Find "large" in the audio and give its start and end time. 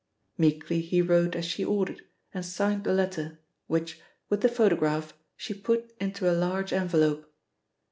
6.33-6.73